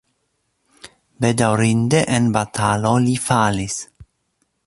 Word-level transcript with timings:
Bedaŭrinde 1.25 2.01
en 2.19 2.31
batalo 2.39 2.97
li 3.05 3.15
falis. 3.29 3.79